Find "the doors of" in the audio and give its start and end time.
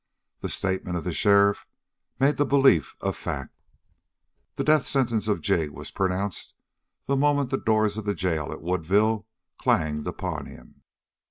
7.51-8.05